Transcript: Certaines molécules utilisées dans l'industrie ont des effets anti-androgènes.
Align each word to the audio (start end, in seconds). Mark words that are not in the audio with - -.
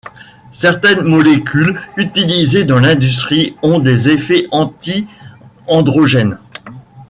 Certaines 0.51 1.03
molécules 1.03 1.79
utilisées 1.95 2.63
dans 2.63 2.79
l'industrie 2.79 3.55
ont 3.61 3.77
des 3.79 4.09
effets 4.09 4.47
anti-androgènes. 4.49 6.39